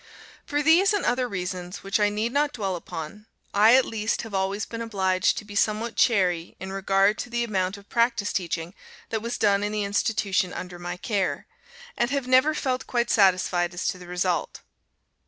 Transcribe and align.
For 0.47 0.63
these 0.63 0.93
and 0.93 1.05
other 1.05 1.27
reasons 1.29 1.83
which 1.83 1.99
I 1.99 2.09
need 2.09 2.31
not 2.31 2.53
dwell 2.53 2.75
upon, 2.75 3.27
I 3.53 3.75
at 3.75 3.85
least 3.85 4.23
have 4.23 4.33
always 4.33 4.65
been 4.65 4.81
obliged 4.81 5.37
to 5.37 5.45
be 5.45 5.53
somewhat 5.53 5.95
chary 5.95 6.55
in 6.59 6.71
regard 6.73 7.19
to 7.19 7.29
the 7.29 7.43
amount 7.43 7.77
of 7.77 7.87
practice 7.87 8.33
teaching 8.33 8.73
that 9.09 9.21
was 9.21 9.37
done 9.37 9.61
in 9.63 9.71
the 9.71 9.83
institution 9.83 10.53
under 10.53 10.79
my 10.79 10.97
care, 10.97 11.45
and 11.95 12.09
have 12.09 12.27
never 12.27 12.55
felt 12.55 12.87
quite 12.87 13.11
satisfied 13.11 13.75
as 13.75 13.85
to 13.89 13.99
the 13.99 14.07
result. 14.07 14.61